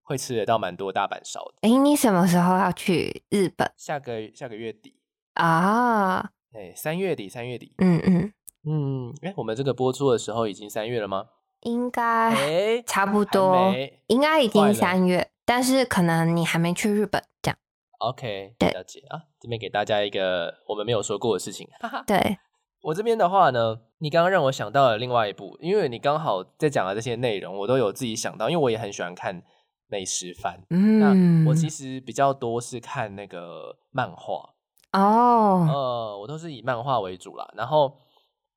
[0.00, 1.54] 会吃得到蛮多大阪烧的。
[1.60, 4.96] 哎、你什么时候要去日本下个下个月底，
[5.34, 6.30] 啊？
[6.54, 8.32] 哎，三月底，三月底，嗯嗯，
[8.66, 11.26] 嗯，哎，我们这个播出的时候已经三月了吗？
[11.60, 17.58] 应该哎，差不多，没应该已经三月，但是可能你还没去日本，这样。
[17.98, 19.22] OK，对了解啊。
[19.40, 22.04] 这边给大家一个我们没有说过的事情，哈哈。
[22.06, 22.38] 对，
[22.84, 29.42] 我这边的话呢，你刚刚让我想到了另外一部，因为你刚好在讲的这些内容，我都有自己想到，因为我也很喜欢看
[29.86, 30.60] 美食番。
[30.68, 30.98] 嗯，
[31.44, 34.50] 那我其实比较多是看那个漫画，
[34.92, 37.50] 哦，呃，我都是以漫画为主啦。
[37.56, 37.96] 然后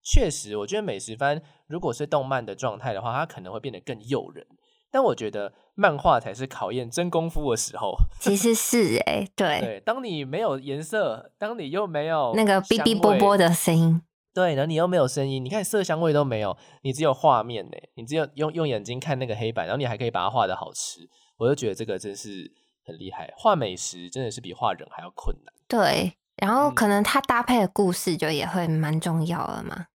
[0.10, 4.48] 确实，我觉得美食番如果是动漫的状态的话，它可能会变得更诱人。
[4.90, 7.94] 但我觉得漫画才是考验真功夫的时候。
[8.22, 14.02] 其实是哎、对，对，当你没有颜色，当你又没有那个哔哔啵香味啵的声音，
[14.34, 21.02] 对，然后你又没有声音，你看色香味都没有，你只有画面呢，你只有用用眼睛看那个黑板，然后你还可以把它画的好吃，
[21.36, 22.50] 我就觉得这个真是
[22.86, 23.34] 很厉害。
[23.38, 29.88] 画美食真的是比画人还要困难，对，然后嗯可能它搭配的故事就也会蛮重要了嘛。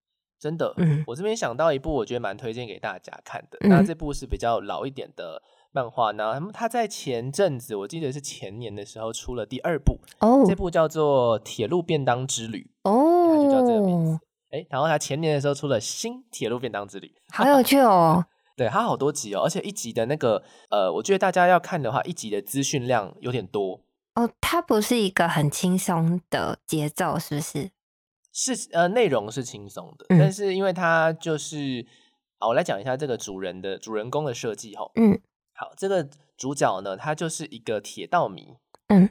[0.43, 0.73] 真的。
[0.75, 3.57] 嗯我这边想到一部，我觉得蛮推荐给大家看的。
[3.61, 12.69] 那嗯这部是比较老一点的漫画，那它在前阵子，我记得是前年的时候出了第二部，哦这部叫做《铁路便当之旅》，
[13.31, 14.57] 它就叫这个名哦字，。
[14.57, 18.25] 哎，然后它前年的时候出了新《铁路便当之旅》，好有趣哦。
[18.57, 23.79] 对，它好多集哦，而且一集的那个呃，我觉得大家要看的话，一集的资讯量有点多，
[24.13, 27.71] 哦，它不是一个很轻松的节奏，是不是？
[28.33, 30.19] 是呃内容是轻松的，嗯。
[30.19, 31.85] 但是因为它就是
[32.39, 34.91] 好，我来讲一下这个主人的主人公的设计哈。
[34.95, 35.21] 嗯，
[35.53, 38.55] 好，这个主角呢，他就是一个铁道迷，
[38.87, 39.09] 嗯，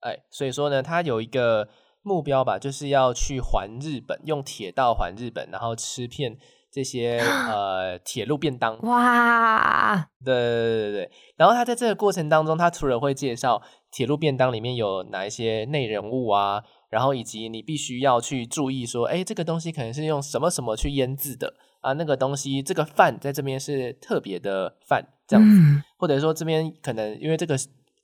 [0.00, 1.68] 哎，所以说呢，他有一个
[2.02, 6.36] 目标吧，就是要去环日本，用铁道环日本，然后吃遍
[6.70, 8.78] 这些 呃铁路便当。
[8.82, 27.56] 哇，对对对对，然后他在这个过程当中，他除了会介绍铁路便当里面有哪一些内人物啊，然后以及你必须要去注意说，哎，这个东西可能是用什么什么去腌制的啊，那个东西这个饭在这边是特别的饭这样子，嗯或者说这边可能因为这个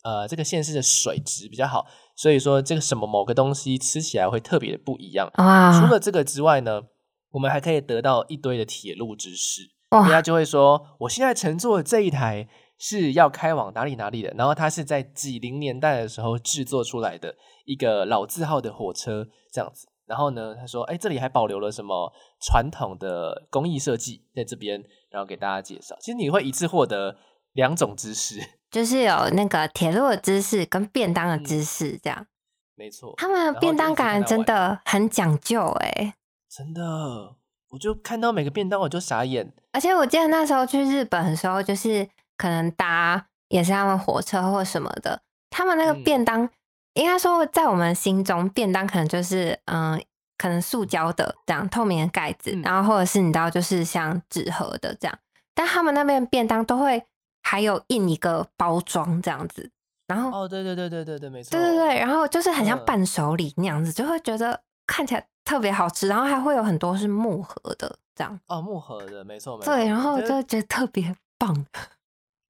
[0.03, 5.81] 呃这个县市的水质比较好，所以说这个什么某个东西吃起来会特别的不一样啊。
[5.81, 6.83] 除了这个之外呢，
[7.31, 9.63] 我们还可以得到一堆的铁路知识。
[9.93, 12.49] 人哇，家就会说，我现在乘坐的这一台
[12.85, 17.33] 是要开往哪里哪里的，然后它是在几零年代的时候制作出来的
[17.65, 19.87] 一个老字号的火车这样子。
[20.05, 25.97] 然后呢，他说，哎，这里还保留了什么传统的工艺设计在这边，然后给大家介绍。
[26.01, 27.17] 其实你会一次获得
[27.53, 32.27] 两种知识， 就是有那个铁路的知识跟便当的嗯知识，这样。
[32.75, 36.15] 没错，他们的便当感真的很讲究哎。
[36.51, 36.83] 真的，
[37.71, 39.55] 我就看到每个便当我就傻眼。
[39.71, 46.49] 而且我记得那时候去日本的时候，就是可能搭也是他们火车或什么的，他们那个嗯便当，
[46.95, 50.03] 应该说在我们心中，便当可能就是嗯。
[50.39, 55.17] 可能塑胶的这样透明的盖子，嗯然后或者是你知道，就是像纸盒的这样，
[55.55, 57.01] 但他们那边便当都会
[57.45, 59.71] 还有印一个包装这样子，
[60.09, 61.53] 然后哦，对对对对对对，没错。
[61.53, 69.73] 对对对，然后就是很像嗯伴手礼那样子，就会觉得看起来特别好吃，然后还会有很多是木盒的这样，哦，木盒的，没错没错。
[69.73, 71.55] 对，然后我就觉得特别棒。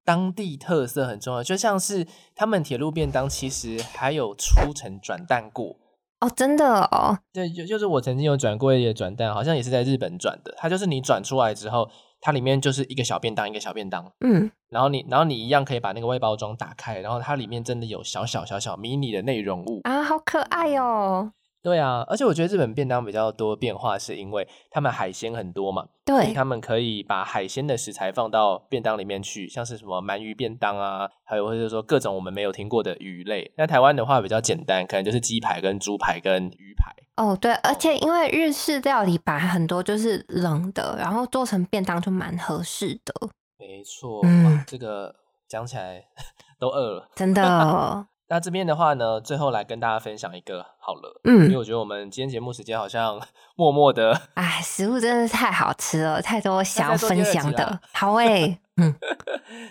[0.05, 5.77] 当地特色很重要，就像是他们铁路便当，其实还有出城转蛋过。
[6.19, 10.53] 哦，真的哦，对，就就是我曾经有转过一个转蛋，好像也是在日本转的。
[10.57, 11.89] 它就是你转出来之后，
[12.21, 19.81] 它里面就是一个小便当，一个小便当，嗯，然后你然后你一样可以把那个外包装打开，然后它里面真的有小小小小迷你的内容物。
[19.83, 21.33] 啊，好可爱哦。
[21.63, 33.53] 对啊，而且我觉得日本便当比较多变化，是因为他们海鲜很多嘛，对，他们可以把海鲜的食材放到便当里面去，像是什么鳗鱼便当啊，还有或者说各种我们没有听过的鱼类。
[33.55, 36.93] 那台湾的话比较简单，可能就是鸡排、跟猪排、跟鱼排。
[37.15, 43.13] 哦对，而且因为日式料理把很多就是冷的，然后做成便当就蛮合适的，
[43.57, 45.15] 没错，嗯哇，这个
[45.47, 46.03] 讲起来
[46.59, 47.09] 都饿了。
[47.15, 48.07] 真的。
[48.29, 53.19] 那这边的话呢，最后来跟大家分享一个好了，嗯因为嗯，我觉得我们今天节目时间好像
[53.55, 57.79] 默默的哎，食物真的是太好吃了，太多想要分享的。
[57.91, 58.95] 好诶， 嗯，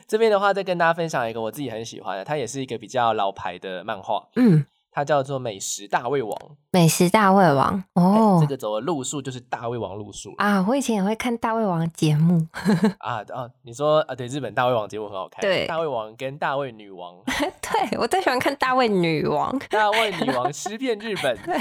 [0.07, 6.31] 这边的话，再跟大家分享一个我自己很喜欢的，它也是一个比较老牌的漫画，嗯，它叫做《美食大胃王》。
[6.71, 8.47] 美食大胃王哦哎这。
[8.47, 12.47] 个走的路数就是大胃王路数啊，我以前也会看大胃王节目，
[13.01, 13.49] 啊啊！
[13.63, 19.59] 你说啊，对，日本大胃王节目很好看，对大胃王跟大胃女王， 对我最喜欢看大胃女王。
[19.71, 21.37] 大胃女王吃遍日本。
[21.45, 21.57] 对，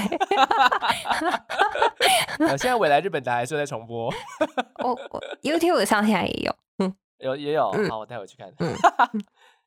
[2.46, 4.12] 呃，现在未来日本台还是在重播，
[4.84, 6.54] 我我 YouTube 上现在也有。
[7.18, 8.52] 有也有，嗯好，我待会去看。
[8.58, 8.74] 嗯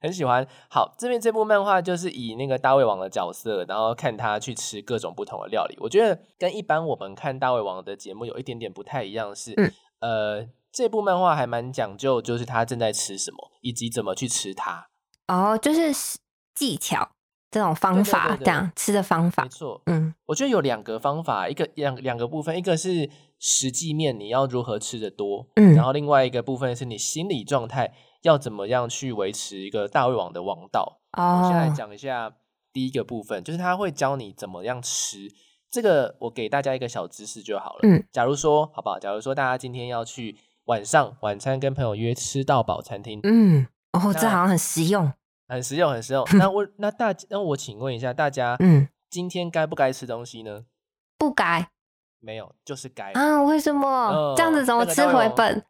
[0.05, 0.47] 很喜欢。
[0.69, 5.75] 好，这边这部漫画就是以那个大胃王的角色，然后看他去吃各种不同的料理。
[5.81, 14.87] 我觉得跟一般我们看大胃王的节目有一点点不太一样是，嗯呃，这部漫画还蛮讲究，就是他正在吃什么，以及怎么去吃它。
[15.27, 16.19] 哦，就是
[16.53, 17.09] 技巧
[17.55, 19.49] 这种方对对对，对法这样吃的方法没。
[19.49, 30.99] 错，嗯我觉得有两个方法，一个两两个部分，一个是实际面你要如何吃的多，嗯然后另外一个部分是你心理状态要怎么样去维持一个大胃王的王道。
[31.13, 32.33] 我先来哦，讲一下
[32.73, 35.31] 第一个部分，就是他会教你怎么样吃。
[35.71, 37.79] 这个我给大家一个小知识就好了。
[37.83, 38.99] 嗯，假如说好不好？
[38.99, 45.09] 假如说大家今天要去晚上晚餐跟朋友约吃到饱餐厅，嗯，哦，这好像很实用。
[45.47, 46.25] 很实用，很实用。
[46.33, 50.65] 那我 那大那我请问一下大家，嗯，今天该不该吃东西呢？
[51.17, 51.67] 不该
[52.19, 53.11] 没有，就是该。
[53.11, 53.43] 啊？
[53.43, 55.63] 为什么这样子呃怎么吃回本？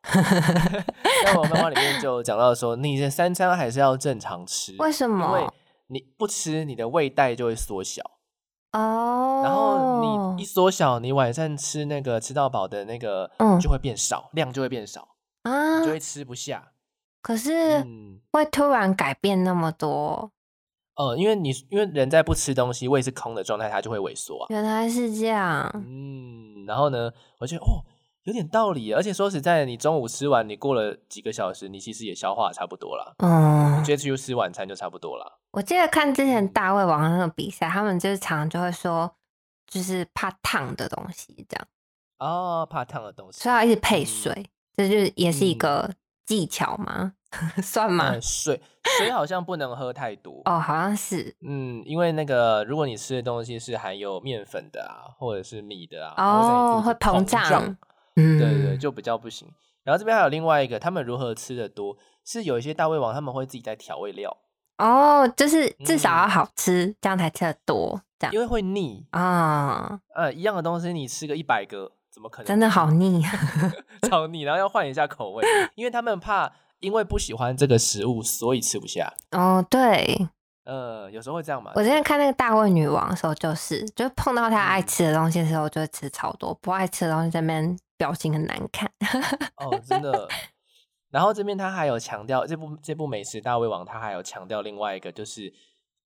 [1.25, 5.51] 在我漫画里面就讲到说，你的三餐还是要正常吃，为什么因为？
[5.87, 8.01] 你不吃，你的胃袋就会缩小。
[8.71, 15.09] 哦，然后你一缩小，你晚上吃那个吃到饱的那个，嗯就会变少，量就会变少，
[15.43, 16.71] 啊你就，会吃不下。
[17.25, 20.29] 可是嗯，会突然改变那么多，
[20.95, 24.45] 呃，因为你因为人在不吃东西，胃是空的状态，它就会萎缩啊。
[24.49, 25.67] 原来是这样。
[25.87, 27.81] 嗯，然后呢，我觉得哦，
[28.25, 33.79] 有点道理，而且说实在的，你中午吃完，你过了几个小时，你其实也消化得差不多了，嗯。
[33.79, 35.39] 直，接去吃晚餐就差不多了。
[35.53, 39.11] 我记得看之前大胃王那个比赛，他们就是常常就会说，
[39.65, 41.67] 就是怕烫的东西这样，
[42.19, 43.81] 哦，怕烫的东西所以，要一直。
[43.81, 45.57] 配嗯水，这就是也是一嗯。
[45.57, 45.91] 个
[46.25, 47.13] 技巧吗？
[47.61, 48.21] 算吗嗯，？
[48.21, 48.61] 水
[48.97, 50.41] 水好像不能喝太多。
[50.45, 57.77] 哦，好像是嗯，因为那个，如果你吃的东西是含有面粉的啊，或者是米的啊，哦，会膨膨胀。
[58.15, 59.47] 嗯，对对对，就比较不行。
[59.83, 64.35] 然后这边还有另外一个，他们如何吃的多，是有一些大胃王他们会自己在调味料，
[64.77, 69.05] 哦，就是至少要嗯好吃，这样才吃得多，这样因为会腻。
[69.11, 72.47] 啊，呃，一样的东西你吃个一百个，怎么可能？
[72.47, 73.21] 真的好腻。
[74.09, 76.49] 超腻，然后要换一下口味，因为他们怕
[76.79, 79.13] 因为不喜欢这个食物，所以吃不下。
[79.31, 80.25] 哦，对，
[80.63, 81.73] 呃，有时候会这样嘛。
[81.75, 88.89] 我之前看那个大胃女王的时候，就是就碰到她爱嗯吃的东西的时候，就会吃超多；不爱吃的东西，在那边表情很难看。
[89.57, 90.29] 哦，真的。
[91.11, 95.53] 然后这边他还有强调，这部这部美食大胃王，他还有强调另外一个，就是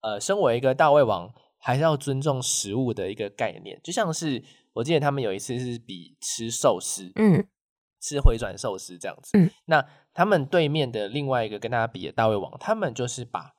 [0.01, 3.79] 呃，身为一个大胃王，还是要尊重食物的一个概念。
[3.83, 4.43] 就像是
[4.73, 7.47] 我记得他们有一次是比吃寿司，嗯
[8.01, 9.31] 吃回转寿司这样子。
[9.37, 13.53] 嗯，那他们对面的另外一个跟大家比的大胃王，他们就是把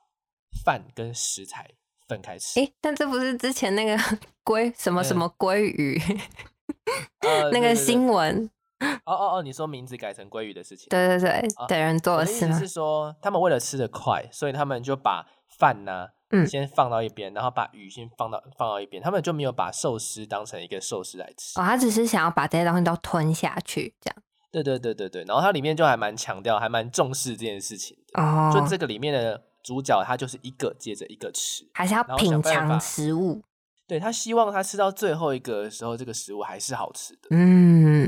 [0.65, 1.71] 饭跟食材
[2.07, 2.59] 分开吃。
[2.59, 3.95] 诶，但这不是之前那个
[4.43, 6.01] 鲑什么什嗯么鲑鱼
[7.21, 8.49] 呃 那个对对对新闻？
[9.05, 12.57] 哦哦哦，你说名字改成鲑鱼的事情，对对对啊的人做我的事吗？
[12.57, 15.27] 是说，他们为了吃的快，所以他们就把
[15.59, 21.59] 饭呢、嗯先放到一边，然后把鱼先放到放到一边，他们就没有把寿司当成一个寿司来吃。
[21.59, 24.23] 哦，他只是想要把这些东西都吞下去，这样。
[24.51, 28.21] 对对对对对，然后它里面就还蛮强调，还蛮重视这件事情的。
[28.21, 33.41] 哦，就这个里面的主角，他就是一个接着一个吃，还是要品尝食物。
[33.87, 37.29] 对他希望他吃到最后一个的时候，这个食物还是好吃的。
[37.29, 38.05] 嗯，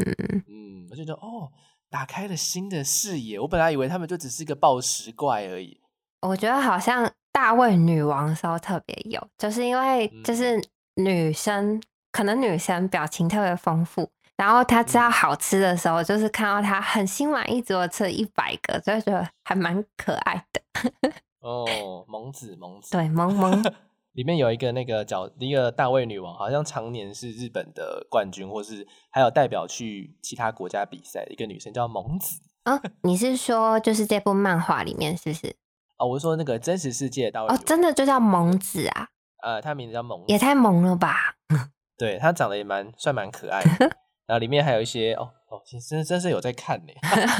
[0.47, 1.49] 嗯，我就觉得哦，
[1.89, 3.39] 打开了新的视野。
[3.39, 5.80] 我本来以为他们就只是一个暴食怪而已。
[6.21, 10.62] 我觉得好像大卫女王的时候特别有，就是因为嗯就是
[10.96, 11.82] 女生、
[12.12, 20.62] 可能女生表情特别丰富，然后她知道嗯好吃的时候，就是看到她很心满意足的吃了一百个，就会觉得还蛮可爱的。
[21.42, 23.62] 哦，萌子萌子，对，萌萌
[24.14, 32.40] 里面有一个那个角，一个大卫女王，好像常年是日本的冠军，或是还有代表去其他国家比赛的一个女生叫萌子。
[32.66, 35.56] 哦，你是说就是这部漫画里面是不是？
[36.04, 39.08] 哦，我是说那个真实世界的大卫哦，，真的就叫萌子啊，
[39.41, 41.36] 呃，他名字叫萌子，也太萌了吧！
[41.97, 43.70] 对他长得也蛮算蛮可爱的。
[44.28, 46.93] 然后里面还有一些哦哦，其实真真是有在看呢。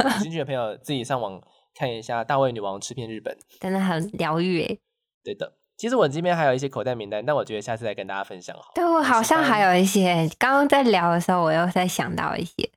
[0.04, 1.42] 有兴趣的朋友自己上网
[1.76, 3.34] 看一下《大胃女王吃遍日本》。
[3.60, 4.80] 真的很疗愈诶。
[5.24, 8.72] 对的，其实我这边还有一些口袋名单，但我觉得下次再跟大家分享好。
[8.76, 9.74] 对我好像还有。
[9.74, 12.70] 有一些，刚刚在聊的时候，我又在想到一些。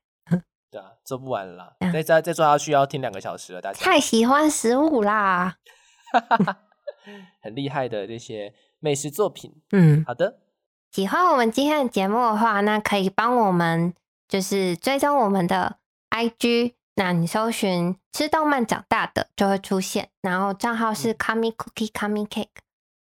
[0.70, 5.56] 对啊，做不完了啦，嗯再再再做下去要听两个小时了，大家太喜欢食物啦，
[7.40, 9.54] 很厉害的这些美食作品。
[9.72, 10.38] 嗯，好的，
[10.90, 13.94] 喜欢我们今天的节目的话，那可以帮我们
[14.28, 15.76] 就是追踪我们的
[16.10, 22.48] IG，那你搜寻“吃动漫长大的”就会出现，然后账号是嗯 Kami Cookie Kami Cake。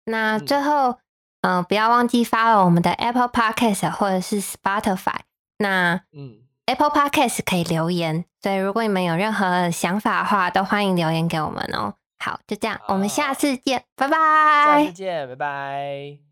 [0.05, 0.99] 那嗯最后，
[1.41, 5.19] 嗯、不要忘记发了我们的 Apple Podcast 或者是 Spotify。
[5.57, 11.95] 那嗯，Apple Podcast 可以留言，所以如果你们有任何想法的话，都欢迎留言给我们哦。
[12.19, 14.93] 好，就这样，我们下次见，拜拜下次。
[14.93, 16.28] 见，拜拜。